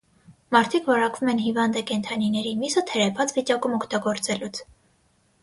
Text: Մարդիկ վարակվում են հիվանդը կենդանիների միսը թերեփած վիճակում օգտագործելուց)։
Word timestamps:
Մարդիկ 0.55 0.87
վարակվում 0.91 1.29
են 1.33 1.41
հիվանդը 1.47 1.83
կենդանիների 1.91 2.55
միսը 2.63 2.85
թերեփած 2.93 3.35
վիճակում 3.37 3.79
օգտագործելուց)։ 3.79 4.65